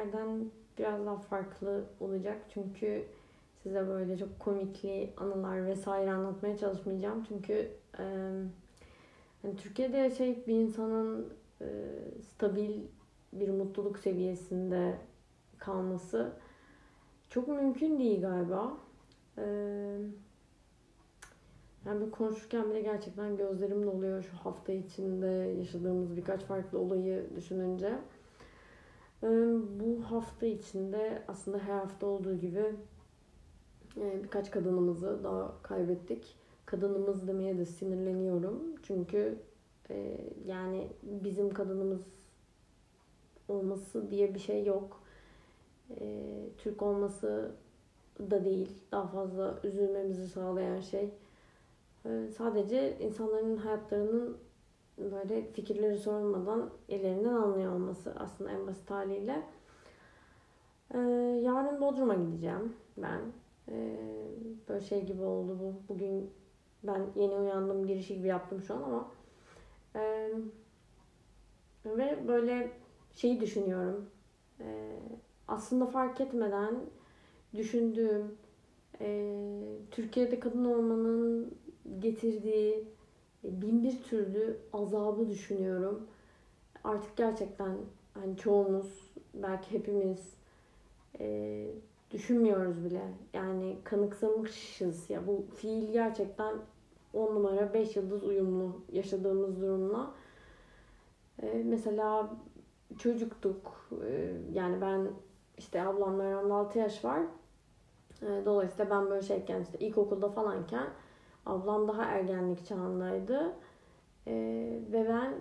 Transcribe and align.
öncekilerden 0.00 0.50
biraz 0.78 1.06
daha 1.06 1.16
farklı 1.16 1.84
olacak. 2.00 2.38
Çünkü 2.54 3.04
size 3.62 3.88
böyle 3.88 4.16
çok 4.16 4.40
komikli 4.40 5.10
anılar 5.16 5.66
vesaire 5.66 6.12
anlatmaya 6.12 6.56
çalışmayacağım. 6.56 7.24
Çünkü 7.28 7.70
e, 7.98 8.04
yani 9.44 9.56
Türkiye'de 9.56 9.96
yaşayıp 9.96 10.46
bir 10.48 10.54
insanın 10.54 11.32
e, 11.60 11.66
stabil 12.22 12.80
bir 13.32 13.48
mutluluk 13.48 13.98
seviyesinde 13.98 14.98
kalması 15.58 16.32
çok 17.30 17.48
mümkün 17.48 17.98
değil 17.98 18.20
galiba. 18.20 18.72
E, 19.38 19.44
yani 21.86 22.06
bir 22.06 22.10
konuşurken 22.10 22.70
bile 22.70 22.80
gerçekten 22.80 23.36
gözlerim 23.36 23.86
doluyor 23.86 24.22
şu 24.22 24.36
hafta 24.36 24.72
içinde 24.72 25.54
yaşadığımız 25.58 26.16
birkaç 26.16 26.40
farklı 26.40 26.78
olayı 26.78 27.26
düşününce. 27.36 27.98
Bu 29.22 30.02
hafta 30.04 30.46
içinde 30.46 31.22
aslında 31.28 31.58
her 31.58 31.78
hafta 31.78 32.06
olduğu 32.06 32.34
gibi 32.34 32.64
birkaç 33.96 34.50
kadınımızı 34.50 35.24
daha 35.24 35.62
kaybettik. 35.62 36.36
Kadınımız 36.66 37.28
demeye 37.28 37.58
de 37.58 37.64
sinirleniyorum. 37.64 38.62
Çünkü 38.82 39.38
yani 40.46 40.88
bizim 41.02 41.50
kadınımız 41.50 42.02
olması 43.48 44.10
diye 44.10 44.34
bir 44.34 44.38
şey 44.38 44.64
yok. 44.64 45.00
Türk 46.58 46.82
olması 46.82 47.52
da 48.30 48.44
değil. 48.44 48.72
Daha 48.92 49.06
fazla 49.06 49.58
üzülmemizi 49.64 50.28
sağlayan 50.28 50.80
şey 50.80 51.10
sadece 52.36 52.98
insanların 53.00 53.56
hayatlarının 53.56 54.36
böyle 55.12 55.52
fikirleri 55.52 55.98
sorulmadan 55.98 56.70
ellerinden 56.88 57.34
alınıyor 57.34 57.72
olması 57.74 58.14
aslında 58.18 58.50
en 58.50 58.66
basit 58.66 58.90
haliyle. 58.90 59.42
Ee, 60.94 60.98
yarın 61.44 61.80
Bodrum'a 61.80 62.14
gideceğim 62.14 62.72
ben. 62.96 63.20
Ee, 63.68 63.96
böyle 64.68 64.80
şey 64.80 65.06
gibi 65.06 65.22
oldu 65.22 65.58
bu. 65.60 65.94
Bugün 65.94 66.30
ben 66.82 67.06
yeni 67.14 67.34
uyandım, 67.34 67.86
girişi 67.86 68.16
gibi 68.16 68.28
yaptım 68.28 68.62
şu 68.62 68.74
an 68.74 68.82
ama 68.82 69.10
ve 71.86 72.28
böyle 72.28 72.72
şeyi 73.12 73.40
düşünüyorum. 73.40 74.10
aslında 75.48 75.86
fark 75.86 76.20
etmeden 76.20 76.74
düşündüğüm 77.54 78.38
Türkiye'de 79.90 80.40
kadın 80.40 80.64
olmanın 80.64 81.54
getirdiği 81.98 82.84
bin 83.44 83.82
bir 83.82 84.02
türlü 84.02 84.58
azabı 84.72 85.28
düşünüyorum. 85.28 86.06
Artık 86.84 87.16
gerçekten 87.16 87.76
hani 88.14 88.36
çoğumuz 88.36 89.12
belki 89.34 89.72
hepimiz 89.78 90.34
e, 91.20 91.66
düşünmüyoruz 92.10 92.84
bile. 92.84 93.02
Yani 93.32 93.76
kanıksamışız 93.84 95.10
ya 95.10 95.26
bu 95.26 95.44
fiil 95.56 95.92
gerçekten 95.92 96.54
on 97.14 97.34
numara 97.34 97.74
beş 97.74 97.96
yıldız 97.96 98.24
uyumlu 98.24 98.80
yaşadığımız 98.92 99.60
durumla. 99.60 100.10
E, 101.42 101.62
mesela 101.64 102.30
çocuktuk. 102.98 103.90
E, 104.06 104.32
yani 104.52 104.80
ben 104.80 105.08
işte 105.58 105.82
ablamla 105.82 106.22
aramda 106.22 106.54
6 106.54 106.78
yaş 106.78 107.04
var. 107.04 107.20
E, 108.22 108.26
dolayısıyla 108.44 108.90
ben 108.90 109.10
böyle 109.10 109.22
şeyken 109.22 109.60
işte 109.62 109.78
ilkokulda 109.78 110.28
falanken 110.28 110.86
Ablam 111.50 111.88
daha 111.88 112.04
ergenlik 112.04 112.66
çağındaydı. 112.66 113.52
Ee, 114.26 114.78
ve 114.92 115.08
ben 115.08 115.34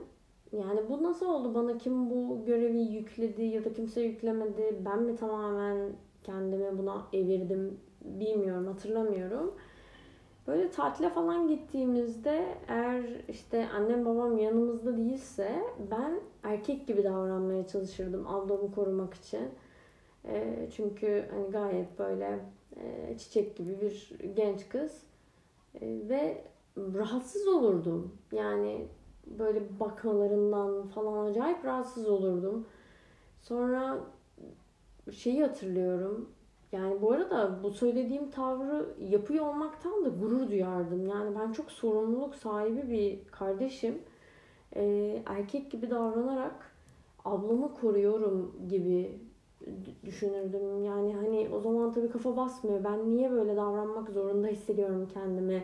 yani 0.52 0.90
bu 0.90 1.03
nasıl 1.03 1.25
oldu? 1.25 1.56
Bana 1.56 1.78
kim 1.78 2.09
bu 2.09 2.46
görevi 2.46 2.80
yükledi 2.80 3.44
ya 3.44 3.66
da 3.66 3.74
kimse 3.74 4.02
yüklemedi? 4.02 4.78
Ben 4.86 5.03
mi 5.03 5.16
tamamen 5.16 5.92
kendimi 6.24 6.78
buna 6.78 7.08
evirdim 7.14 7.80
bilmiyorum, 8.02 8.68
hatırlamıyorum. 8.68 9.56
Böyle 10.47 10.72
tatile 10.72 11.09
falan 11.09 11.47
gittiğimizde 11.47 12.46
eğer 12.68 13.03
işte 13.30 13.68
annem 13.76 14.06
babam 14.06 14.38
yanımızda 14.38 14.97
değilse 14.97 15.64
ben 15.91 16.20
erkek 16.44 16.88
gibi 16.88 17.03
davranmaya 17.03 17.68
çalışırdım 17.68 18.28
ablamı 18.28 18.72
korumak 18.72 19.14
için. 19.14 19.50
E, 20.26 20.68
çünkü 20.76 21.26
hani 21.31 21.52
gayet 21.52 22.00
böyle 22.00 22.40
e, 22.76 23.18
çiçek 23.18 23.56
gibi 23.56 23.81
bir 23.81 24.12
genç 24.36 24.70
kız. 24.70 25.09
E, 25.75 26.09
ve 26.09 26.46
rahatsız 26.78 27.47
olurdum. 27.47 28.12
Yani 28.31 28.88
böyle 29.25 29.80
bakmalarından 29.80 30.88
falan 30.88 31.25
acayip 31.25 31.66
rahatsız 31.66 32.09
olurdum. 32.09 32.68
Sonra 33.41 33.97
şeyi 35.12 35.41
hatırlıyorum. 35.41 36.29
Yani 36.72 37.02
bu 37.02 37.12
arada 37.12 37.63
bu 37.63 37.72
söylediğim 37.72 38.29
tavrı 38.29 38.96
yapıyor 39.00 39.46
olmaktan 39.46 40.06
da 40.06 40.09
gurur 40.09 40.47
duyardım. 40.47 41.08
Yani 41.08 41.35
ben 41.40 41.52
çok 41.52 41.72
sorumluluk 41.72 42.35
sahibi 42.35 42.90
bir 42.91 43.31
kardeşim. 43.31 44.02
Ee, 44.75 45.24
erkek 45.25 45.72
gibi 45.72 45.90
davranarak 45.90 46.72
ablamı 47.25 47.74
koruyorum 47.74 48.56
gibi 48.69 49.19
düşünürdüm. 50.06 50.84
Yani 50.84 51.16
hani 51.16 51.50
o 51.53 51.59
zaman 51.59 51.92
tabii 51.92 52.09
kafa 52.09 52.38
basmıyor. 52.38 52.84
Ben 52.84 53.09
niye 53.09 53.31
böyle 53.31 53.56
davranmak 53.56 54.09
zorunda 54.09 54.47
hissediyorum 54.47 55.08
kendimi? 55.14 55.64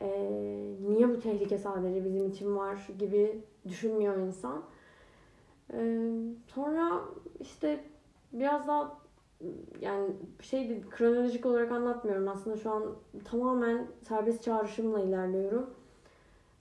Ee, 0.00 0.74
niye 0.88 1.08
bu 1.08 1.20
tehlike 1.20 1.58
sadece 1.58 2.04
bizim 2.04 2.28
için 2.28 2.56
var 2.56 2.88
gibi 2.98 3.42
düşünmüyor 3.68 4.16
insan. 4.16 4.62
Ee, 5.72 6.10
sonra 6.46 7.00
işte 7.40 7.80
biraz 8.32 8.68
daha 8.68 8.98
yani 9.80 10.10
şey 10.40 10.80
kronolojik 10.90 11.46
olarak 11.46 11.72
anlatmıyorum 11.72 12.28
aslında 12.28 12.56
şu 12.56 12.70
an 12.70 12.94
tamamen 13.24 13.86
serbest 14.02 14.42
çağrışımla 14.42 15.00
ilerliyorum. 15.00 15.70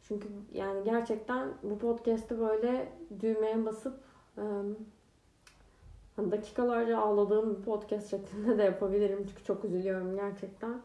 Çünkü 0.01 0.27
yani 0.53 0.83
gerçekten 0.83 1.49
bu 1.63 1.77
podcast'te 1.77 2.39
böyle 2.39 2.91
düğmeye 3.19 3.65
basıp 3.65 3.99
Hani 6.17 6.31
dakikalarca 6.31 6.97
ağladığım 6.97 7.57
bir 7.57 7.61
podcast 7.61 8.09
şeklinde 8.09 8.57
de 8.57 8.63
yapabilirim. 8.63 9.25
Çünkü 9.29 9.43
çok 9.43 9.65
üzülüyorum 9.65 10.15
gerçekten. 10.15 10.81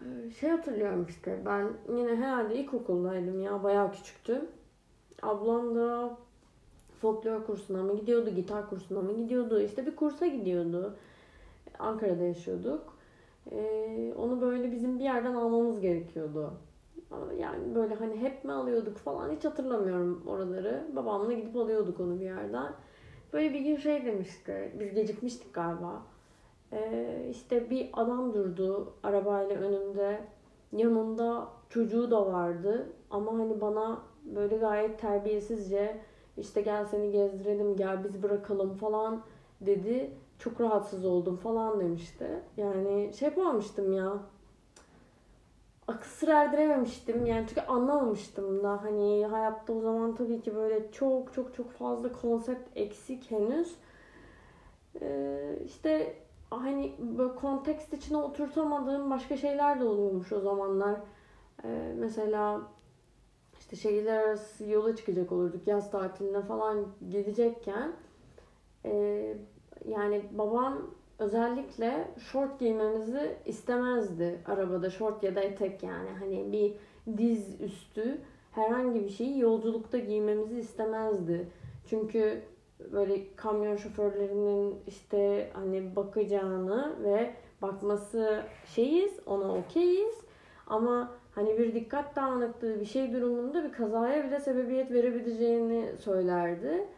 Ee, 0.00 0.30
şey 0.30 0.50
hatırlıyorum 0.50 1.06
işte 1.08 1.42
ben 1.46 1.68
yine 1.88 2.16
herhalde 2.16 2.54
ilkokuldaydım 2.54 3.42
ya 3.42 3.62
bayağı 3.62 3.92
küçüktüm. 3.92 4.48
Ablam 5.22 5.74
da 5.74 6.16
folklor 7.00 7.46
kursuna 7.46 7.82
mı 7.82 7.96
gidiyordu, 7.96 8.30
gitar 8.30 8.70
kursuna 8.70 9.00
mı 9.00 9.12
gidiyordu, 9.12 9.60
işte 9.60 9.86
bir 9.86 9.96
kursa 9.96 10.26
gidiyordu. 10.26 10.96
Ankara'da 11.78 12.22
yaşıyorduk. 12.22 12.96
Ee, 13.52 14.14
onu 14.18 14.40
böyle 14.40 14.72
bizim 14.72 14.98
bir 14.98 15.04
yerden 15.04 15.34
almamız 15.34 15.80
gerekiyordu. 15.80 16.52
Yani 17.40 17.74
böyle 17.74 17.94
hani 17.94 18.16
hep 18.16 18.44
mi 18.44 18.52
alıyorduk 18.52 18.96
falan 18.96 19.30
hiç 19.30 19.44
hatırlamıyorum 19.44 20.22
oraları. 20.26 20.84
Babamla 20.96 21.32
gidip 21.32 21.56
alıyorduk 21.56 22.00
onu 22.00 22.20
bir 22.20 22.24
yerden. 22.24 22.72
Böyle 23.32 23.54
bir 23.54 23.60
gün 23.60 23.76
şey 23.76 24.04
demişti. 24.04 24.72
Biz 24.80 24.94
gecikmiştik 24.94 25.54
galiba. 25.54 26.02
Ee, 26.72 27.26
işte 27.30 27.70
bir 27.70 27.90
adam 27.92 28.34
durdu 28.34 28.92
arabayla 29.02 29.56
önümde. 29.56 30.20
Yanında 30.72 31.48
çocuğu 31.68 32.10
da 32.10 32.26
vardı. 32.32 32.92
Ama 33.10 33.32
hani 33.32 33.60
bana 33.60 34.02
böyle 34.24 34.56
gayet 34.56 35.00
terbiyesizce 35.00 36.00
işte 36.36 36.60
gel 36.60 36.84
seni 36.84 37.10
gezdirelim, 37.10 37.76
gel 37.76 38.04
biz 38.04 38.22
bırakalım 38.22 38.74
falan 38.74 39.22
dedi. 39.60 40.10
Çok 40.38 40.60
rahatsız 40.60 41.04
oldum 41.04 41.36
falan 41.36 41.80
demişti. 41.80 42.26
Yani 42.56 43.12
şey 43.18 43.28
yapamamıştım 43.28 43.92
ya 43.92 44.18
akıl 45.88 46.08
sır 46.10 46.28
erdirememiştim. 46.28 47.26
Yani 47.26 47.46
çünkü 47.48 47.60
anlamamıştım 47.60 48.62
da 48.62 48.82
hani 48.82 49.26
hayatta 49.26 49.72
o 49.72 49.80
zaman 49.80 50.14
tabii 50.14 50.40
ki 50.40 50.54
böyle 50.54 50.92
çok 50.92 51.34
çok 51.34 51.54
çok 51.54 51.70
fazla 51.72 52.12
konsept 52.12 52.68
eksik 52.76 53.30
henüz. 53.30 53.76
Ee, 55.00 55.58
işte 55.64 56.16
hani 56.50 56.94
böyle 56.98 57.34
kontekst 57.34 57.92
içine 57.92 58.16
oturtamadığım 58.16 59.10
başka 59.10 59.36
şeyler 59.36 59.80
de 59.80 59.84
oluyormuş 59.84 60.32
o 60.32 60.40
zamanlar. 60.40 61.00
Ee, 61.64 61.94
mesela 61.98 62.62
işte 63.58 63.76
şehirler 63.76 64.18
arası 64.18 64.64
yola 64.64 64.96
çıkacak 64.96 65.32
olurduk 65.32 65.66
yaz 65.66 65.90
tatiline 65.90 66.42
falan 66.42 66.86
gidecekken 67.10 67.92
e, 68.84 69.34
yani 69.88 70.22
babam 70.30 70.90
özellikle 71.18 72.08
short 72.18 72.60
giymemizi 72.60 73.36
istemezdi 73.44 74.40
arabada. 74.46 74.90
Short 74.90 75.22
ya 75.22 75.36
da 75.36 75.40
etek 75.40 75.82
yani. 75.82 76.10
Hani 76.18 76.52
bir 76.52 76.74
diz 77.16 77.60
üstü 77.60 78.18
herhangi 78.52 79.04
bir 79.04 79.10
şeyi 79.10 79.38
yolculukta 79.38 79.98
giymemizi 79.98 80.58
istemezdi. 80.58 81.48
Çünkü 81.86 82.42
böyle 82.92 83.36
kamyon 83.36 83.76
şoförlerinin 83.76 84.76
işte 84.86 85.50
hani 85.52 85.96
bakacağını 85.96 86.96
ve 87.04 87.34
bakması 87.62 88.42
şeyiz, 88.74 89.20
ona 89.26 89.54
okeyiz. 89.54 90.14
Ama 90.66 91.12
hani 91.34 91.58
bir 91.58 91.74
dikkat 91.74 92.16
dağınıklığı 92.16 92.80
bir 92.80 92.84
şey 92.84 93.12
durumunda 93.12 93.64
bir 93.64 93.72
kazaya 93.72 94.24
bile 94.24 94.40
sebebiyet 94.40 94.92
verebileceğini 94.92 95.96
söylerdi. 95.96 96.88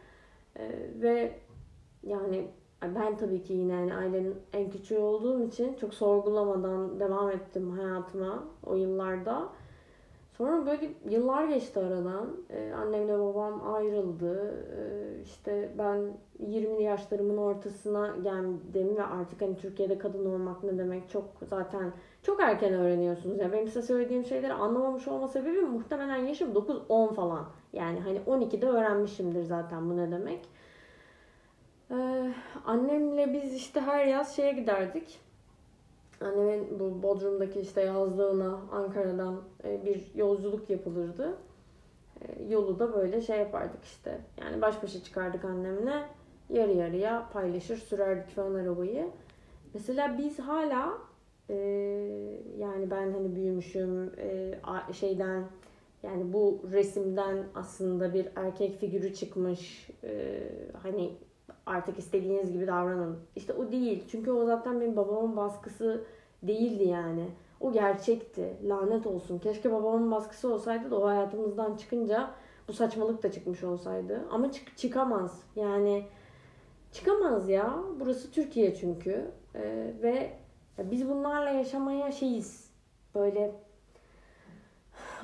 Ee, 0.55 0.69
ve 1.01 1.33
yani 2.03 2.47
ben 2.81 3.17
tabii 3.17 3.43
ki 3.43 3.53
yine 3.53 3.73
yani 3.73 3.95
ailenin 3.95 4.35
en 4.53 4.69
küçüğü 4.69 4.97
olduğum 4.97 5.43
için 5.43 5.73
çok 5.73 5.93
sorgulamadan 5.93 6.99
devam 6.99 7.29
ettim 7.31 7.71
hayatıma 7.71 8.43
o 8.65 8.75
yıllarda. 8.75 9.49
Sonra 10.39 10.65
böyle 10.65 10.89
yıllar 11.09 11.47
geçti 11.47 11.79
aradan. 11.79 12.27
Ee, 12.49 12.71
annemle 12.71 13.19
babam 13.19 13.73
ayrıldı. 13.73 14.53
Ee, 14.77 15.21
işte 15.23 15.69
ben 15.77 16.13
20'li 16.39 16.83
yaşlarımın 16.83 17.37
ortasına 17.37 18.15
geldim 18.23 18.97
ve 18.97 19.03
artık 19.03 19.41
hani 19.41 19.57
Türkiye'de 19.57 19.97
kadın 19.97 20.25
olmak 20.25 20.63
ne 20.63 20.77
demek 20.77 21.09
çok 21.09 21.25
zaten 21.49 21.91
çok 22.23 22.41
erken 22.41 22.73
öğreniyorsunuz. 22.73 23.39
Yani 23.39 23.53
benim 23.53 23.67
size 23.67 23.81
söylediğim 23.81 24.25
şeyleri 24.25 24.53
anlamamış 24.53 25.07
olma 25.07 25.27
sebebi 25.27 25.61
muhtemelen 25.61 26.17
yaşım 26.17 26.53
9-10 26.53 27.13
falan. 27.13 27.45
Yani 27.73 27.99
hani 27.99 28.19
12'de 28.27 28.67
öğrenmişimdir 28.67 29.43
zaten 29.43 29.89
bu 29.89 29.97
ne 29.97 30.11
demek. 30.11 30.39
Ee, 31.91 32.31
annemle 32.65 33.33
biz 33.33 33.53
işte 33.53 33.81
her 33.81 34.05
yaz 34.05 34.35
şeye 34.35 34.51
giderdik. 34.53 35.19
Annemin 36.21 36.79
bu 36.79 37.03
Bodrum'daki 37.03 37.59
işte 37.59 37.81
yazlığına 37.81 38.59
Ankara'dan 38.71 39.41
e, 39.63 39.85
bir 39.85 40.11
yolculuk 40.15 40.69
yapılırdı. 40.69 41.37
E, 42.21 42.43
yolu 42.43 42.79
da 42.79 42.93
böyle 42.93 43.21
şey 43.21 43.39
yapardık 43.39 43.83
işte. 43.83 44.21
Yani 44.41 44.61
baş 44.61 44.83
başa 44.83 45.03
çıkardık 45.03 45.45
annemle. 45.45 46.03
Yarı 46.49 46.71
yarıya 46.71 47.29
paylaşır 47.33 47.77
sürerdik 47.77 48.29
falan 48.35 48.55
arabayı. 48.55 49.07
Mesela 49.73 50.17
biz 50.17 50.39
hala 50.39 50.97
e, 51.49 51.55
yani 52.57 52.91
ben 52.91 53.11
hani 53.11 53.35
büyümüşüm 53.35 54.13
şeyden 54.93 55.43
yani 56.03 56.33
bu 56.33 56.61
resimden 56.71 57.43
aslında 57.55 58.13
bir 58.13 58.27
erkek 58.35 58.79
figürü 58.79 59.13
çıkmış. 59.13 59.89
hani 60.83 61.11
artık 61.69 61.99
istediğiniz 61.99 62.51
gibi 62.53 62.67
davranın. 62.67 63.19
İşte 63.35 63.53
o 63.53 63.71
değil. 63.71 64.03
Çünkü 64.11 64.31
o 64.31 64.45
zaten 64.45 64.81
benim 64.81 64.95
babamın 64.95 65.37
baskısı 65.37 66.03
değildi 66.43 66.83
yani. 66.83 67.25
O 67.59 67.71
gerçekti. 67.71 68.57
Lanet 68.63 69.07
olsun. 69.07 69.39
Keşke 69.39 69.71
babamın 69.71 70.11
baskısı 70.11 70.53
olsaydı 70.53 70.91
da 70.91 70.99
o 70.99 71.07
hayatımızdan 71.07 71.75
çıkınca 71.75 72.31
bu 72.67 72.73
saçmalık 72.73 73.23
da 73.23 73.31
çıkmış 73.31 73.63
olsaydı. 73.63 74.21
Ama 74.31 74.51
çık 74.51 74.77
çıkamaz. 74.77 75.43
Yani 75.55 76.05
çıkamaz 76.91 77.49
ya. 77.49 77.79
Burası 77.99 78.31
Türkiye 78.31 78.75
çünkü. 78.75 79.31
Ee, 79.55 79.93
ve 80.03 80.33
biz 80.83 81.09
bunlarla 81.09 81.49
yaşamaya 81.49 82.11
şeyiz. 82.11 82.69
Böyle 83.15 83.55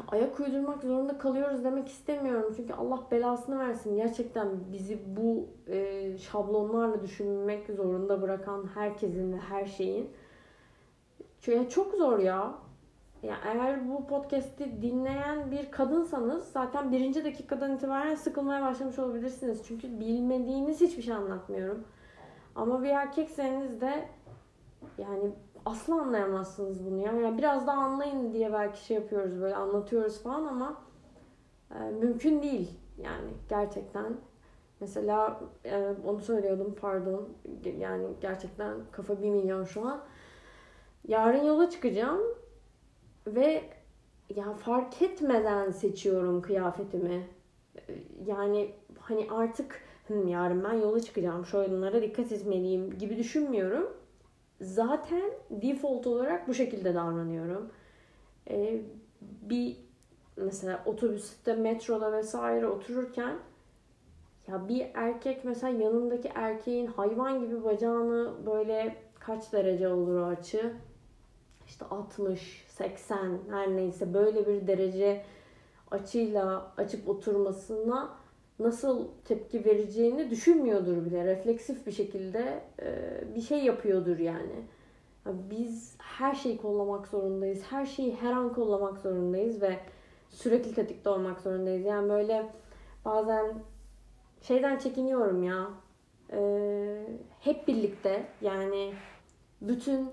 ayak 0.07 0.39
uydurmak 0.39 0.83
zorunda 0.83 1.17
kalıyoruz 1.17 1.63
demek 1.63 1.87
istemiyorum. 1.87 2.53
Çünkü 2.57 2.73
Allah 2.73 3.03
belasını 3.11 3.59
versin. 3.59 3.95
Gerçekten 3.95 4.47
bizi 4.73 4.99
bu 5.05 5.47
e, 5.67 6.17
şablonlarla 6.17 7.01
düşünmek 7.01 7.67
zorunda 7.67 8.21
bırakan 8.21 8.69
herkesin 8.73 9.33
ve 9.33 9.37
her 9.37 9.65
şeyin. 9.65 10.09
Çünkü 11.41 11.69
çok 11.69 11.93
zor 11.93 12.19
ya. 12.19 12.53
Ya 13.23 13.37
eğer 13.45 13.89
bu 13.89 14.07
podcast'i 14.07 14.81
dinleyen 14.81 15.51
bir 15.51 15.71
kadınsanız 15.71 16.51
zaten 16.51 16.91
birinci 16.91 17.25
dakikadan 17.25 17.75
itibaren 17.75 18.15
sıkılmaya 18.15 18.61
başlamış 18.61 18.99
olabilirsiniz. 18.99 19.61
Çünkü 19.67 19.99
bilmediğiniz 19.99 20.81
hiçbir 20.81 21.01
şey 21.03 21.13
anlatmıyorum. 21.13 21.83
Ama 22.55 22.83
bir 22.83 22.89
erkekseniz 22.89 23.81
de 23.81 24.09
yani 24.97 25.31
asla 25.65 26.01
anlayamazsınız 26.01 26.85
bunu 26.85 27.01
ya. 27.01 27.13
Yani 27.13 27.37
biraz 27.37 27.67
daha 27.67 27.81
anlayın 27.81 28.33
diye 28.33 28.53
belki 28.53 28.85
şey 28.85 28.97
yapıyoruz 28.97 29.41
böyle 29.41 29.55
anlatıyoruz 29.55 30.23
falan 30.23 30.45
ama 30.45 30.81
e, 31.75 31.79
mümkün 31.79 32.43
değil 32.43 32.79
yani 32.97 33.29
gerçekten. 33.49 34.17
Mesela 34.79 35.39
e, 35.65 35.93
onu 36.05 36.19
söylüyordum 36.19 36.75
pardon. 36.81 37.29
Yani 37.79 38.07
gerçekten 38.21 38.73
kafa 38.91 39.21
bir 39.21 39.29
milyon 39.29 39.63
şu 39.63 39.87
an. 39.87 40.03
Yarın 41.07 41.43
yola 41.43 41.69
çıkacağım 41.69 42.21
ve 43.27 43.63
ya 44.35 44.53
fark 44.53 45.01
etmeden 45.01 45.71
seçiyorum 45.71 46.41
kıyafetimi. 46.41 47.27
E, 47.75 47.93
yani 48.25 48.71
hani 48.99 49.27
artık 49.31 49.81
yarın 50.27 50.63
ben 50.63 50.73
yola 50.73 50.99
çıkacağım. 50.99 51.45
Şöyle 51.45 52.01
dikkat 52.01 52.31
etmeliyim 52.31 52.97
gibi 52.97 53.17
düşünmüyorum 53.17 53.89
zaten 54.61 55.31
default 55.49 56.07
olarak 56.07 56.47
bu 56.47 56.53
şekilde 56.53 56.95
davranıyorum. 56.95 57.71
Ee, 58.49 58.81
bir 59.21 59.77
mesela 60.37 60.83
otobüste, 60.85 61.53
metroda 61.53 62.11
vesaire 62.11 62.67
otururken 62.67 63.35
ya 64.47 64.67
bir 64.67 64.87
erkek 64.93 65.45
mesela 65.45 65.83
yanındaki 65.83 66.31
erkeğin 66.35 66.87
hayvan 66.87 67.39
gibi 67.39 67.63
bacağını 67.63 68.45
böyle 68.45 68.95
kaç 69.19 69.53
derece 69.53 69.87
olur 69.87 70.19
o 70.19 70.25
açı? 70.25 70.73
İşte 71.67 71.85
60, 71.85 72.65
80 72.67 73.39
her 73.51 73.69
neyse 73.69 74.13
böyle 74.13 74.47
bir 74.47 74.67
derece 74.67 75.25
açıyla 75.91 76.71
açıp 76.77 77.09
oturmasına 77.09 78.24
nasıl 78.59 79.07
tepki 79.25 79.65
vereceğini 79.65 80.29
düşünmüyordur 80.29 81.05
bile. 81.05 81.25
Refleksif 81.25 81.87
bir 81.87 81.91
şekilde 81.91 82.63
e, 82.81 83.21
bir 83.35 83.41
şey 83.41 83.63
yapıyordur 83.63 84.17
yani. 84.17 84.63
Biz 85.25 85.95
her 85.97 86.35
şeyi 86.35 86.57
kollamak 86.57 87.07
zorundayız. 87.07 87.63
Her 87.69 87.85
şeyi 87.85 88.15
her 88.15 88.31
an 88.31 88.53
kollamak 88.53 88.97
zorundayız 88.97 89.61
ve 89.61 89.79
sürekli 90.29 90.73
tetikte 90.73 91.09
olmak 91.09 91.41
zorundayız. 91.41 91.85
Yani 91.85 92.09
böyle 92.09 92.49
bazen 93.05 93.53
şeyden 94.41 94.77
çekiniyorum 94.77 95.43
ya. 95.43 95.67
E, 96.31 96.39
hep 97.39 97.67
birlikte 97.67 98.27
yani 98.41 98.93
bütün 99.61 100.09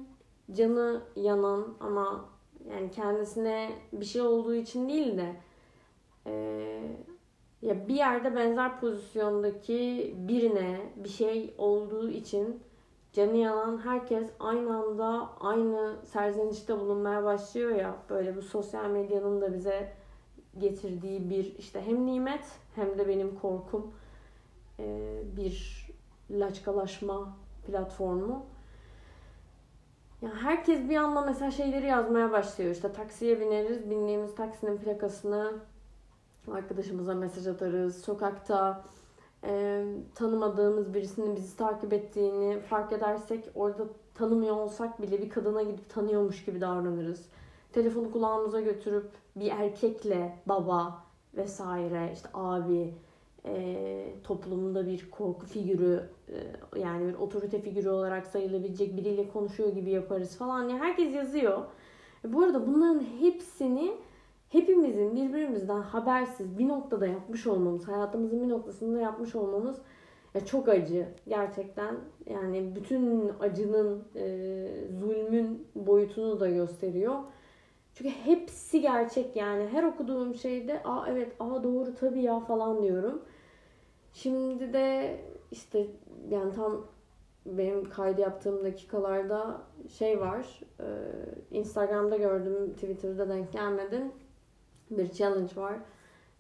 canı 0.53 1.03
yanan 1.17 1.75
ama 1.81 2.25
yani 2.71 2.91
kendisine 2.91 3.73
bir 3.93 4.05
şey 4.05 4.23
olduğu 4.23 4.55
için 4.55 4.89
değil 4.89 5.17
de 5.19 5.37
e, 6.27 6.33
ya 7.63 7.89
bir 7.89 7.95
yerde 7.95 8.37
benzer 8.37 8.81
pozisyondaki 8.81 10.15
birine 10.19 10.81
bir 10.97 11.09
şey 11.09 11.55
olduğu 11.59 12.11
için 12.11 12.61
canı 13.13 13.37
yanan 13.37 13.79
herkes 13.79 14.31
aynı 14.41 14.77
anda 14.77 15.29
aynı 15.41 15.97
serzenişte 16.05 16.81
bulunmaya 16.81 17.25
başlıyor 17.25 17.71
ya 17.71 17.97
böyle 18.11 18.37
bu 18.37 18.43
sosyal 18.43 18.91
medyanın 18.91 19.41
da 19.41 19.55
bize 19.55 19.93
getirdiği 20.59 21.31
bir 21.31 21.59
işte 21.59 21.83
hem 21.87 22.07
nimet 22.07 22.45
hem 22.75 22.99
de 22.99 23.09
benim 23.09 23.39
korkum 23.39 23.95
bir 25.37 25.87
laçkalaşma 26.31 27.37
platformu. 27.67 28.47
Yani 30.23 30.35
herkes 30.35 30.89
bir 30.89 30.97
anda 30.97 31.21
mesela 31.21 31.51
şeyleri 31.51 31.87
yazmaya 31.87 32.33
başlıyor. 32.33 32.71
İşte 32.71 32.93
taksiye 32.93 33.41
bineriz, 33.41 33.91
bindiğimiz 33.91 34.35
taksinin 34.35 34.77
plakasını 34.77 35.53
arkadaşımıza 36.51 37.15
mesaj 37.15 37.47
atarız. 37.47 38.05
Sokakta 38.05 38.85
e, 39.45 39.85
tanımadığımız 40.15 40.95
birisinin 40.95 41.37
bizi 41.37 41.57
takip 41.57 41.93
ettiğini 41.93 42.61
fark 42.61 42.93
edersek 42.93 43.49
orada 43.55 43.85
tanımıyor 44.15 44.57
olsak 44.57 45.03
bile 45.03 45.23
bir 45.23 45.31
kadına 45.31 45.63
gidip 45.63 45.91
tanıyormuş 45.91 46.45
gibi 46.45 46.61
davranırız. 46.61 47.29
Telefonu 47.73 48.13
kulağımıza 48.13 48.61
götürüp 48.61 49.11
bir 49.37 49.51
erkekle 49.51 50.39
baba 50.47 51.05
vesaire 51.37 52.11
işte 52.15 52.29
abi 52.35 52.95
e, 53.47 54.15
toplumunda 54.25 54.87
bir 54.87 55.11
korku 55.11 55.47
figürü 55.47 56.09
e, 56.29 56.79
yani 56.81 57.09
bir 57.09 57.15
otorite 57.15 57.61
figürü 57.61 57.89
olarak 57.89 58.27
sayılabilecek 58.27 58.97
biriyle 58.97 59.29
konuşuyor 59.29 59.73
gibi 59.73 59.91
yaparız 59.91 60.37
falan. 60.37 60.69
Yani 60.69 60.81
herkes 60.81 61.15
yazıyor. 61.15 61.65
E, 62.25 62.33
bu 62.33 62.43
arada 62.43 62.67
bunların 62.67 63.01
hepsini 63.21 63.93
hepimizin 64.53 65.17
birbirimizden 65.17 65.81
habersiz 65.81 66.59
bir 66.59 66.69
noktada 66.69 67.07
yapmış 67.07 67.47
olmamız, 67.47 67.89
hayatımızın 67.89 68.43
bir 68.43 68.49
noktasında 68.49 69.01
yapmış 69.01 69.35
olmamız 69.35 69.79
ya 70.35 70.45
çok 70.47 70.69
acı 70.69 71.09
gerçekten. 71.29 71.97
Yani 72.27 72.77
bütün 72.77 73.33
acının, 73.41 74.05
e, 74.17 74.69
zulmün 75.01 75.69
boyutunu 75.75 76.41
da 76.41 76.51
gösteriyor. 76.51 77.19
Çünkü 77.95 78.11
hepsi 78.11 78.81
gerçek 78.81 79.37
yani. 79.37 79.69
Her 79.69 79.83
okuduğum 79.83 80.35
şeyde 80.35 80.83
aa 80.85 81.07
evet 81.09 81.33
aa 81.41 81.63
doğru 81.63 81.95
tabii 81.95 82.23
ya 82.23 82.41
falan 82.41 82.83
diyorum. 82.83 83.23
Şimdi 84.13 84.73
de 84.73 85.19
işte 85.51 85.87
yani 86.29 86.53
tam 86.53 86.87
benim 87.47 87.91
kaydı 87.91 88.21
yaptığım 88.21 88.65
dakikalarda 88.65 89.61
şey 89.99 90.21
var. 90.21 90.61
E, 90.81 90.87
Instagram'da 91.51 92.17
gördüm, 92.17 92.73
Twitter'da 92.73 93.29
denk 93.29 93.53
gelmedi 93.53 94.03
bir 94.99 95.13
challenge 95.13 95.57
var. 95.57 95.75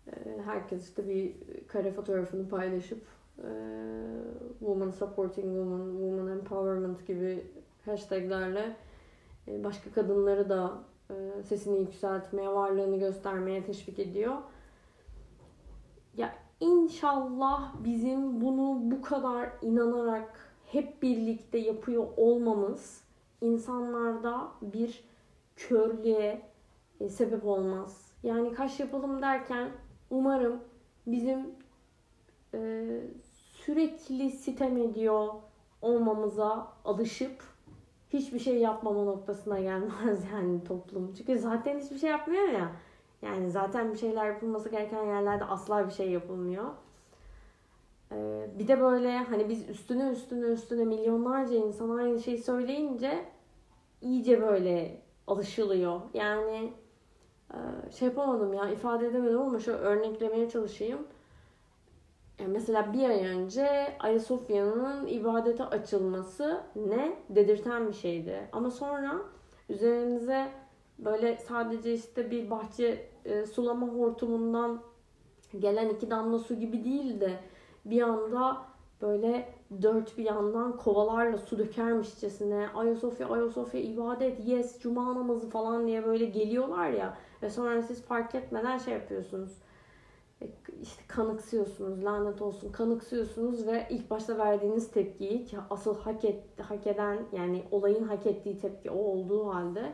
Ee, 0.06 0.40
herkes 0.44 0.88
işte 0.88 1.08
bir 1.08 1.34
kare 1.68 1.92
fotoğrafını 1.92 2.48
paylaşıp 2.48 3.02
e, 3.38 3.50
woman 4.58 4.90
supporting 4.90 5.46
woman, 5.46 5.90
woman 5.92 6.28
empowerment 6.28 7.06
gibi 7.06 7.46
hashtaglerle 7.84 8.76
e, 9.48 9.64
başka 9.64 9.92
kadınları 9.92 10.48
da 10.48 10.72
e, 11.10 11.42
sesini 11.42 11.78
yükseltmeye, 11.80 12.48
varlığını 12.48 12.98
göstermeye 12.98 13.64
teşvik 13.64 13.98
ediyor. 13.98 14.34
Ya 16.16 16.42
İnşallah 16.62 17.74
bizim 17.84 18.40
bunu 18.40 18.78
bu 18.82 19.02
kadar 19.02 19.50
inanarak 19.62 20.54
hep 20.66 21.02
birlikte 21.02 21.58
yapıyor 21.58 22.06
olmamız 22.16 23.04
insanlarda 23.40 24.48
bir 24.62 25.04
körlüğe 25.56 26.42
sebep 27.08 27.46
olmaz. 27.46 28.11
Yani 28.22 28.52
kaş 28.52 28.80
yapalım 28.80 29.22
derken 29.22 29.70
umarım 30.10 30.60
bizim 31.06 31.46
e, 32.54 32.60
sürekli 33.64 34.30
sitem 34.30 34.76
ediyor 34.76 35.28
olmamıza 35.82 36.68
alışıp 36.84 37.42
hiçbir 38.12 38.38
şey 38.38 38.58
yapmama 38.58 39.04
noktasına 39.04 39.60
gelmez 39.60 40.24
yani 40.32 40.64
toplum. 40.64 41.14
Çünkü 41.14 41.38
zaten 41.38 41.78
hiçbir 41.78 41.98
şey 41.98 42.10
yapmıyor 42.10 42.48
ya. 42.48 42.72
Yani 43.22 43.50
zaten 43.50 43.92
bir 43.92 43.98
şeyler 43.98 44.26
yapılması 44.26 44.68
gereken 44.68 45.04
yerlerde 45.04 45.44
asla 45.44 45.86
bir 45.86 45.92
şey 45.92 46.10
yapılmıyor. 46.10 46.64
Ee, 48.12 48.50
bir 48.58 48.68
de 48.68 48.80
böyle 48.80 49.18
hani 49.18 49.48
biz 49.48 49.68
üstüne 49.68 50.08
üstüne 50.08 50.46
üstüne 50.46 50.84
milyonlarca 50.84 51.56
insan 51.56 51.90
aynı 51.90 52.20
şeyi 52.20 52.38
söyleyince 52.38 53.24
iyice 54.00 54.42
böyle 54.42 55.02
alışılıyor. 55.26 56.00
Yani 56.14 56.72
şey 57.98 58.08
yapamadım 58.08 58.52
ya 58.52 58.70
ifade 58.70 59.06
edemedim 59.06 59.40
ama 59.40 59.60
şu 59.60 59.72
örneklemeye 59.72 60.50
çalışayım. 60.50 61.06
Yani 62.40 62.52
mesela 62.52 62.92
bir 62.92 63.08
ay 63.08 63.26
önce 63.26 63.96
Ayasofya'nın 64.00 65.06
ibadete 65.06 65.64
açılması 65.64 66.60
ne 66.76 67.16
dedirten 67.28 67.88
bir 67.88 67.92
şeydi. 67.92 68.48
Ama 68.52 68.70
sonra 68.70 69.18
üzerinize 69.68 70.48
böyle 70.98 71.36
sadece 71.36 71.94
işte 71.94 72.30
bir 72.30 72.50
bahçe 72.50 73.08
e, 73.24 73.46
sulama 73.46 73.86
hortumundan 73.86 74.82
gelen 75.58 75.88
iki 75.88 76.10
damla 76.10 76.38
su 76.38 76.54
gibi 76.54 76.84
değil 76.84 77.20
de 77.20 77.38
bir 77.84 78.02
anda 78.02 78.62
böyle 79.02 79.48
dört 79.82 80.18
bir 80.18 80.24
yandan 80.24 80.76
kovalarla 80.76 81.38
su 81.38 81.58
dökermişçesine 81.58 82.68
Ayasofya 82.74 83.28
Ayasofya 83.28 83.80
ibadet 83.80 84.48
yes 84.48 84.80
cuma 84.80 85.14
namazı 85.14 85.50
falan 85.50 85.86
diye 85.86 86.06
böyle 86.06 86.24
geliyorlar 86.24 86.90
ya 86.90 87.16
ve 87.42 87.50
sonra 87.50 87.82
siz 87.82 88.02
fark 88.02 88.34
etmeden 88.34 88.78
şey 88.78 88.94
yapıyorsunuz 88.94 89.52
e, 90.42 90.46
işte 90.82 91.02
kanıksıyorsunuz 91.08 92.04
lanet 92.04 92.42
olsun 92.42 92.72
kanıksıyorsunuz 92.72 93.66
ve 93.66 93.86
ilk 93.90 94.10
başta 94.10 94.38
verdiğiniz 94.38 94.90
tepkiyi 94.90 95.44
ki 95.44 95.56
asıl 95.70 95.98
hak, 95.98 96.24
et, 96.24 96.44
hak 96.60 96.86
eden 96.86 97.18
yani 97.32 97.62
olayın 97.70 98.04
hak 98.04 98.26
ettiği 98.26 98.58
tepki 98.58 98.90
o 98.90 98.98
olduğu 98.98 99.54
halde 99.54 99.92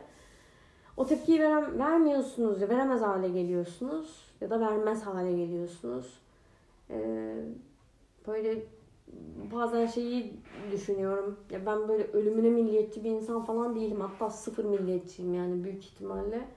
o 0.97 1.05
tepkiyi 1.07 1.39
veren, 1.39 1.79
vermiyorsunuz 1.79 2.61
ya 2.61 2.69
veremez 2.69 3.01
hale 3.01 3.29
geliyorsunuz 3.29 4.29
ya 4.41 4.49
da 4.49 4.59
vermez 4.59 5.01
hale 5.01 5.31
geliyorsunuz. 5.31 6.19
Ee, 6.89 7.35
böyle 8.27 8.63
bazen 9.51 9.85
şeyi 9.85 10.33
düşünüyorum. 10.71 11.39
Ya 11.49 11.65
ben 11.65 11.87
böyle 11.87 12.03
ölümüne 12.03 12.49
milliyetçi 12.49 13.03
bir 13.03 13.09
insan 13.09 13.45
falan 13.45 13.75
değilim. 13.75 14.01
Hatta 14.01 14.29
sıfır 14.29 14.65
milliyetçiyim 14.65 15.33
yani 15.33 15.63
büyük 15.63 15.85
ihtimalle. 15.85 16.47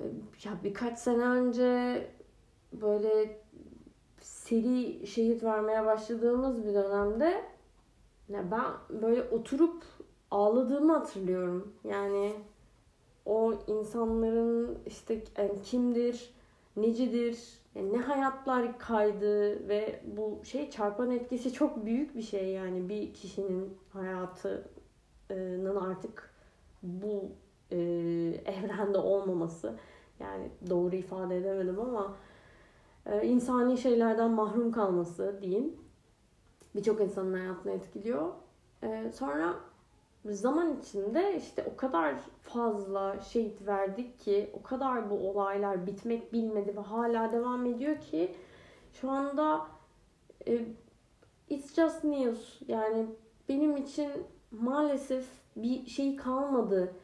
Ee, 0.00 0.04
ya 0.44 0.52
birkaç 0.64 0.98
sene 0.98 1.22
önce 1.22 2.06
böyle 2.72 3.40
seri 4.20 5.06
şehit 5.06 5.42
vermeye 5.42 5.86
başladığımız 5.86 6.66
bir 6.66 6.74
dönemde 6.74 7.44
ya 8.28 8.50
ben 8.50 9.00
böyle 9.02 9.22
oturup 9.22 9.82
ağladığımı 10.30 10.92
hatırlıyorum. 10.92 11.72
Yani 11.84 12.32
o 13.26 13.54
insanların 13.66 14.78
işte 14.86 15.22
yani 15.38 15.62
kimdir, 15.62 16.34
necidir, 16.76 17.58
yani 17.74 17.92
ne 17.92 17.98
hayatlar 17.98 18.78
kaydı 18.78 19.68
ve 19.68 20.00
bu 20.16 20.44
şey 20.44 20.70
çarpan 20.70 21.10
etkisi 21.10 21.52
çok 21.52 21.86
büyük 21.86 22.16
bir 22.16 22.22
şey 22.22 22.48
yani 22.48 22.88
bir 22.88 23.14
kişinin 23.14 23.78
hayatının 23.92 25.76
artık 25.76 26.34
bu 26.82 27.30
e, 27.72 27.76
evrende 28.44 28.98
olmaması 28.98 29.74
yani 30.20 30.50
doğru 30.70 30.96
ifade 30.96 31.36
edemedim 31.36 31.80
ama 31.80 32.16
e, 33.06 33.26
insani 33.26 33.78
şeylerden 33.78 34.30
mahrum 34.30 34.72
kalması 34.72 35.38
diyeyim 35.42 35.76
birçok 36.74 37.00
insanın 37.00 37.34
hayatını 37.34 37.72
etkiliyor. 37.72 38.32
E, 38.82 39.12
sonra 39.14 39.54
zaman 40.24 40.78
içinde 40.80 41.36
işte 41.36 41.64
o 41.72 41.76
kadar 41.76 42.14
fazla 42.42 43.20
şehit 43.20 43.66
verdik 43.66 44.18
ki 44.20 44.50
o 44.52 44.62
kadar 44.62 45.10
bu 45.10 45.14
olaylar 45.14 45.86
bitmek 45.86 46.32
bilmedi 46.32 46.76
ve 46.76 46.80
hala 46.80 47.32
devam 47.32 47.66
ediyor 47.66 48.00
ki 48.00 48.34
şu 48.92 49.10
anda 49.10 49.66
e, 50.46 50.64
it's 51.48 51.74
just 51.74 52.04
news 52.04 52.60
yani 52.68 53.06
benim 53.48 53.76
için 53.76 54.10
maalesef 54.50 55.26
bir 55.56 55.86
şey 55.86 56.16
kalmadı. 56.16 56.94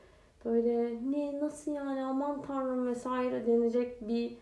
Böyle 0.45 0.99
ne 1.11 1.41
nasıl 1.41 1.73
yani 1.73 2.05
aman 2.05 2.43
tanrım 2.43 2.87
vesaire 2.87 3.47
denecek 3.47 4.09
bir 4.09 4.37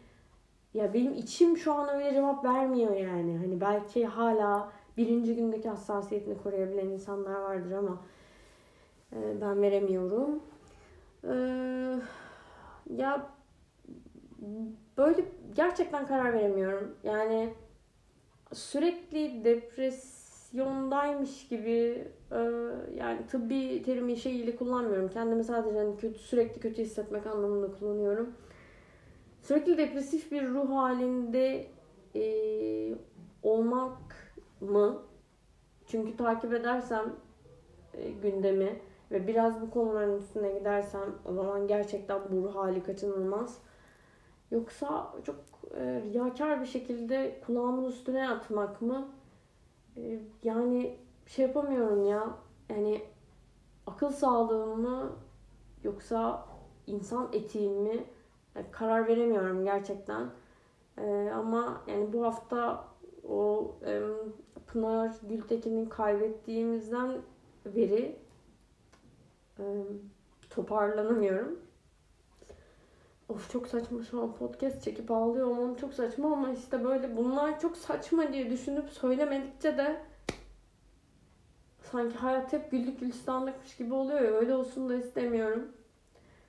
ya 0.74 0.94
benim 0.94 1.14
içim 1.14 1.56
şu 1.56 1.72
an 1.72 1.88
öyle 1.88 2.14
cevap 2.14 2.44
vermiyor 2.44 2.96
yani. 2.96 3.38
Hani 3.38 3.60
belki 3.60 4.06
hala 4.06 4.72
birinci 4.96 5.36
gündeki 5.36 5.68
hassasiyetini 5.68 6.38
koruyabilen 6.42 6.86
insanlar 6.86 7.40
vardır 7.40 7.72
ama 7.72 8.00
ee, 9.12 9.40
ben 9.40 9.62
veremiyorum. 9.62 10.42
Ee, 11.24 11.98
ya 12.90 13.26
böyle 14.98 15.24
gerçekten 15.56 16.06
karar 16.06 16.32
veremiyorum. 16.32 16.96
Yani 17.04 17.54
sürekli 18.52 19.44
depresyondaymış 20.52 21.48
gibi 21.48 22.08
e, 22.32 22.38
yani 22.96 23.26
tıbbi 23.26 23.82
terimi 23.82 24.16
şeyiyle 24.16 24.56
kullanmıyorum. 24.56 25.08
Kendimi 25.08 25.44
sadece 25.44 25.78
hani 25.78 25.96
kötü, 25.96 26.18
sürekli 26.18 26.60
kötü 26.60 26.82
hissetmek 26.82 27.26
anlamında 27.26 27.78
kullanıyorum. 27.78 28.34
Sürekli 29.42 29.78
depresif 29.78 30.32
bir 30.32 30.48
ruh 30.48 30.70
halinde 30.70 31.66
e, 32.14 32.24
olmak 33.42 34.34
mı? 34.60 35.02
Çünkü 35.86 36.16
takip 36.16 36.52
edersem 36.52 37.12
e, 37.94 38.10
gündemi 38.10 38.80
ve 39.10 39.26
biraz 39.26 39.60
bu 39.60 39.70
konuların 39.70 40.18
üstüne 40.18 40.58
gidersem 40.58 41.14
o 41.24 41.32
zaman 41.32 41.66
gerçekten 41.66 42.20
bu 42.30 42.36
ruh 42.36 42.54
hali 42.54 42.82
kaçınılmaz. 42.82 43.58
Yoksa 44.50 45.12
çok 45.24 45.36
e, 45.76 46.02
riyakar 46.02 46.60
bir 46.60 46.66
şekilde 46.66 47.40
kulağımın 47.46 47.84
üstüne 47.84 48.28
atmak 48.28 48.82
mı? 48.82 49.08
E, 49.96 50.18
yani 50.42 50.98
şey 51.26 51.46
yapamıyorum 51.46 52.06
ya. 52.06 52.36
Yani 52.70 53.02
akıl 53.86 54.10
sağlığım 54.10 54.80
mı 54.80 55.12
yoksa 55.84 56.46
insan 56.86 57.28
etiğim 57.32 57.72
mi? 57.72 58.04
Yani 58.54 58.66
karar 58.70 59.08
veremiyorum 59.08 59.64
gerçekten. 59.64 60.30
E, 60.98 61.30
ama 61.34 61.82
yani 61.86 62.12
bu 62.12 62.24
hafta 62.24 62.84
o 63.28 63.72
e, 63.86 64.00
Pınar 64.66 65.12
Gültekin'in 65.22 65.86
kaybettiğimizden 65.86 67.22
beri 67.66 68.16
toparlanamıyorum. 70.50 71.58
Of 73.32 73.50
çok 73.52 73.66
saçma 73.66 74.02
şu 74.02 74.22
an 74.22 74.34
podcast 74.34 74.84
çekip 74.84 75.10
ağlıyor 75.10 75.46
olmam 75.46 75.74
çok 75.74 75.94
saçma 75.94 76.32
ama 76.32 76.50
işte 76.50 76.84
böyle 76.84 77.16
bunlar 77.16 77.60
çok 77.60 77.76
saçma 77.76 78.32
diye 78.32 78.50
düşünüp 78.50 78.90
söylemedikçe 78.90 79.78
de 79.78 80.00
sanki 81.82 82.16
hayat 82.16 82.52
hep 82.52 82.70
güllük 82.70 83.00
gülistanlıkmış 83.00 83.76
gibi 83.76 83.94
oluyor 83.94 84.20
ya 84.20 84.30
öyle 84.30 84.54
olsun 84.54 84.88
da 84.88 84.94
istemiyorum. 84.94 85.68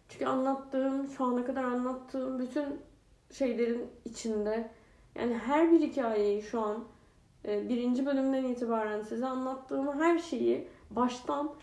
Çünkü 0.09 0.25
anlattığım, 0.25 1.07
şu 1.07 1.25
ana 1.25 1.45
kadar 1.45 1.63
anlattığım 1.63 2.39
bütün 2.39 2.81
şeylerin 3.31 3.87
içinde 4.05 4.69
yani 5.15 5.33
her 5.33 5.71
bir 5.71 5.79
hikayeyi 5.79 6.41
şu 6.41 6.61
an 6.61 6.83
birinci 7.45 8.05
bölümden 8.05 8.43
itibaren 8.43 9.01
size 9.01 9.25
anlattığım 9.25 9.99
her 9.99 10.19
şeyi 10.19 10.67
baştan 10.89 11.55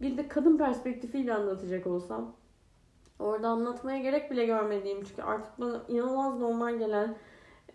bir 0.00 0.16
de 0.16 0.28
kadın 0.28 0.58
perspektifiyle 0.58 1.34
anlatacak 1.34 1.86
olsam 1.86 2.36
orada 3.18 3.48
anlatmaya 3.48 3.98
gerek 3.98 4.30
bile 4.30 4.46
görmediğim 4.46 5.04
çünkü 5.04 5.22
artık 5.22 5.60
bana 5.60 5.82
inanılmaz 5.88 6.38
normal 6.38 6.78
gelen 6.78 7.14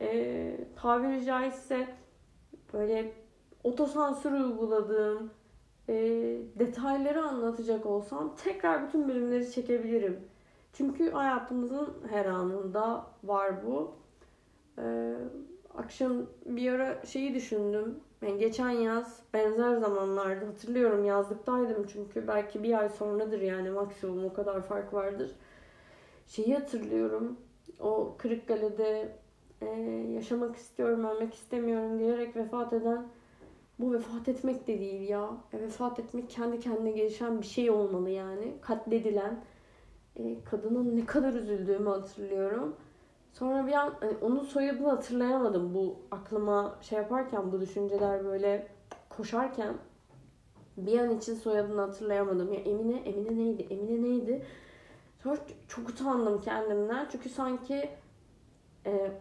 e, 0.01 0.57
tabiri 0.75 1.25
caizse 1.25 1.87
böyle 2.73 3.13
otosansür 3.63 4.31
uyguladığım 4.31 5.31
e, 5.89 5.93
detayları 6.59 7.23
anlatacak 7.23 7.85
olsam 7.85 8.35
tekrar 8.35 8.87
bütün 8.87 9.07
bölümleri 9.07 9.51
çekebilirim. 9.51 10.19
Çünkü 10.73 11.11
hayatımızın 11.11 11.93
her 12.09 12.25
anında 12.25 13.05
var 13.23 13.65
bu. 13.65 13.95
E, 14.77 15.15
akşam 15.77 16.13
bir 16.45 16.71
ara 16.71 17.05
şeyi 17.05 17.35
düşündüm. 17.35 17.99
Yani 18.21 18.37
geçen 18.39 18.69
yaz 18.69 19.19
benzer 19.33 19.75
zamanlarda 19.75 20.47
hatırlıyorum 20.47 21.05
yazlıktaydım 21.05 21.87
çünkü 21.87 22.27
belki 22.27 22.63
bir 22.63 22.79
ay 22.79 22.89
sonradır 22.89 23.41
yani 23.41 23.69
maksimum 23.69 24.25
o 24.25 24.33
kadar 24.33 24.61
fark 24.61 24.93
vardır. 24.93 25.31
Şeyi 26.27 26.55
hatırlıyorum 26.55 27.37
o 27.79 28.15
Kırıkkale'de 28.17 29.15
e, 29.61 29.65
yaşamak 30.13 30.55
istiyorum, 30.55 31.05
ölmek 31.05 31.33
istemiyorum 31.33 31.99
diyerek 31.99 32.35
vefat 32.35 32.73
eden 32.73 33.07
bu 33.79 33.93
vefat 33.93 34.27
etmek 34.27 34.67
de 34.67 34.79
değil 34.79 35.09
ya. 35.09 35.29
E, 35.53 35.61
vefat 35.61 35.99
etmek 35.99 36.29
kendi 36.29 36.59
kendine 36.59 36.91
gelişen 36.91 37.41
bir 37.41 37.47
şey 37.47 37.71
olmalı 37.71 38.09
yani. 38.09 38.53
Katledilen 38.61 39.43
e, 40.15 40.43
kadının 40.43 40.97
ne 40.97 41.05
kadar 41.05 41.33
üzüldüğümü 41.33 41.89
hatırlıyorum. 41.89 42.75
Sonra 43.33 43.67
bir 43.67 43.73
an 43.73 43.93
hani 43.99 44.17
onun 44.21 44.43
soyadını 44.43 44.89
hatırlayamadım 44.89 45.73
bu 45.73 45.99
aklıma 46.11 46.75
şey 46.81 46.97
yaparken 46.97 47.51
bu 47.51 47.61
düşünceler 47.61 48.25
böyle 48.25 48.67
koşarken 49.09 49.77
bir 50.77 50.99
an 50.99 51.17
için 51.17 51.35
soyadını 51.35 51.81
hatırlayamadım. 51.81 52.53
Ya 52.53 52.59
Emine, 52.59 52.97
Emine 52.97 53.37
neydi? 53.37 53.67
Emine 53.69 54.03
neydi? 54.09 54.45
Sonra 55.23 55.37
çok 55.67 55.89
utandım 55.89 56.41
kendimden. 56.41 57.07
Çünkü 57.11 57.29
sanki 57.29 57.89
e, 58.85 59.11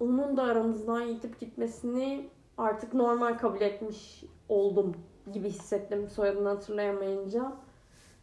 onun 0.00 0.36
da 0.36 0.42
aramızdan 0.42 1.00
yitip 1.00 1.40
gitmesini 1.40 2.28
artık 2.58 2.94
normal 2.94 3.38
kabul 3.38 3.60
etmiş 3.60 4.24
oldum 4.48 4.96
gibi 5.32 5.48
hissettim 5.48 6.08
soyadını 6.08 6.48
hatırlayamayınca. 6.48 7.52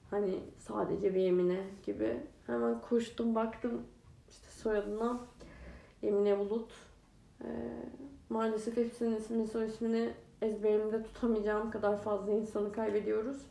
Hani 0.09 0.39
sadece 0.57 1.15
bir 1.15 1.25
Emine 1.25 1.63
gibi. 1.85 2.23
Hemen 2.47 2.81
koştum 2.81 3.35
baktım 3.35 3.81
soyadına. 4.65 5.19
Emine 6.03 6.39
Bulut. 6.39 6.71
Ee, 7.41 7.47
maalesef 8.29 8.77
hepsinin 8.77 9.15
ismini 9.15 9.47
soy 9.47 9.65
ismini 9.65 10.09
ezberimde 10.41 11.03
tutamayacağım 11.03 11.71
kadar 11.71 12.01
fazla 12.01 12.31
insanı 12.31 12.71
kaybediyoruz. 12.71 13.41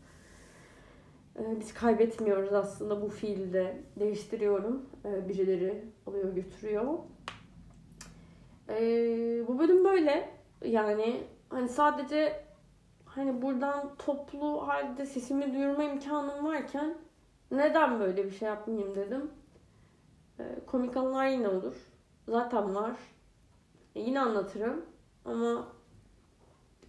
Ee, 1.39 1.61
biz 1.61 1.75
kaybetmiyoruz 1.75 2.53
aslında 2.53 3.03
bu 3.03 3.09
fiilde 3.09 3.83
değiştiriyorum. 4.01 4.87
Ee, 5.05 5.29
birileri 5.29 5.85
alıyor 6.07 6.35
götürüyor. 6.35 6.85
Bu 9.49 9.59
bölüm 9.59 9.85
böyle. 9.85 10.31
Yani 10.65 11.21
hani 11.49 11.69
sadece 11.69 12.45
hani 13.05 13.43
buradan 13.43 13.95
toplu 13.99 14.69
halde 14.69 15.07
sesimi 15.07 15.55
duyurma 15.55 15.85
imkanım 15.85 16.47
varken 16.47 16.95
neden 17.51 18.01
böyle 18.01 18.25
bir 18.25 18.31
şey 18.31 18.49
yapmayayım 18.49 18.95
dedim. 18.95 19.31
Ee, 20.39 20.61
komik 20.67 20.97
anılar 20.97 21.27
yine 21.27 21.49
olur. 21.49 21.75
Zaten 22.29 22.75
var. 22.75 22.97
E, 23.95 24.01
yine 24.01 24.21
anlatırım. 24.21 24.85
Ama 25.25 25.69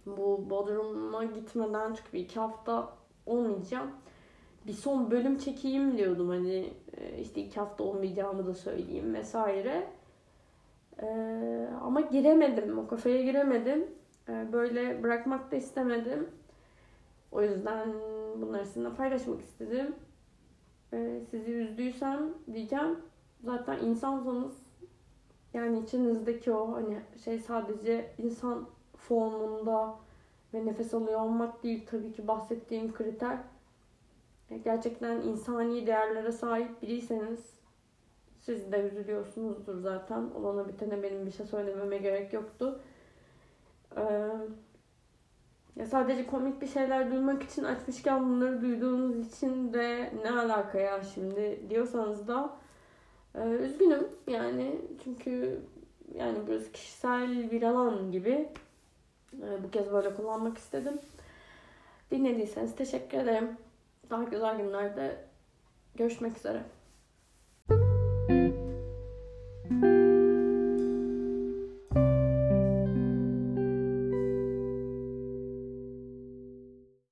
bu 0.06 0.50
Bodrum'a 0.50 1.24
gitmeden 1.24 1.94
çünkü 1.94 2.16
iki 2.16 2.40
hafta 2.40 2.88
olmayacağım. 3.26 3.90
Bir 4.66 4.72
son 4.72 5.10
bölüm 5.10 5.38
çekeyim 5.38 5.98
diyordum 5.98 6.28
hani 6.28 6.72
e, 6.96 7.18
işte 7.18 7.40
iki 7.40 7.60
hafta 7.60 7.84
olmayacağımı 7.84 8.46
da 8.46 8.54
söyleyeyim 8.54 9.14
vesaire. 9.14 9.86
Ee, 11.02 11.68
ama 11.82 12.00
giremedim. 12.00 12.78
O 12.78 12.86
kafeye 12.88 13.22
giremedim. 13.22 13.86
Ee, 14.28 14.52
böyle 14.52 15.02
bırakmak 15.02 15.52
da 15.52 15.56
istemedim. 15.56 16.30
O 17.32 17.42
yüzden 17.42 17.88
bunları 18.40 18.66
sizinle 18.66 18.94
paylaşmak 18.94 19.40
istedim. 19.40 19.94
Ee, 20.92 21.20
sizi 21.30 21.52
üzdüysem 21.52 22.34
diyeceğim. 22.52 22.98
Zaten 23.44 23.78
insansanız 23.78 24.66
yani 25.54 25.80
içinizdeki 25.80 26.52
o 26.52 26.74
hani 26.74 27.00
şey 27.24 27.38
sadece 27.38 28.10
insan 28.18 28.68
formunda 28.96 29.94
ve 30.54 30.66
nefes 30.66 30.94
alıyor 30.94 31.20
olmak 31.20 31.62
değil 31.62 31.86
tabii 31.90 32.12
ki 32.12 32.28
bahsettiğim 32.28 32.94
kriter. 32.94 33.38
Ee, 34.50 34.58
gerçekten 34.58 35.20
insani 35.20 35.86
değerlere 35.86 36.32
sahip 36.32 36.82
biriyseniz 36.82 37.56
siz 38.40 38.72
de 38.72 38.80
üzülüyorsunuzdur 38.80 39.78
zaten. 39.78 40.30
Olana 40.30 40.68
bitene 40.68 41.02
benim 41.02 41.26
bir 41.26 41.30
şey 41.30 41.46
söylememe 41.46 41.98
gerek 41.98 42.32
yoktu. 42.32 42.80
Ee, 43.96 44.30
ya 45.76 45.86
sadece 45.86 46.26
komik 46.26 46.62
bir 46.62 46.66
şeyler 46.66 47.10
duymak 47.10 47.42
için 47.42 47.64
açmışken 47.64 48.30
bunları 48.30 48.60
duyduğunuz 48.60 49.28
için 49.28 49.72
de 49.72 50.12
ne 50.22 50.30
alaka 50.30 50.78
ya 50.78 51.02
şimdi 51.02 51.60
diyorsanız 51.70 52.28
da 52.28 52.56
e, 53.36 53.48
üzgünüm 53.48 54.08
yani 54.26 54.80
çünkü 55.04 55.60
yani 56.14 56.38
burası 56.46 56.72
kişisel 56.72 57.50
bir 57.50 57.62
alan 57.62 58.12
gibi 58.12 58.48
e, 59.42 59.64
bu 59.64 59.70
kez 59.70 59.92
böyle 59.92 60.14
kullanmak 60.14 60.58
istedim. 60.58 60.98
Dinlediyseniz 62.10 62.76
teşekkür 62.76 63.18
ederim. 63.18 63.56
Daha 64.10 64.24
güzel 64.24 64.56
günlerde 64.56 65.24
görüşmek 65.94 66.36
üzere. 66.36 66.62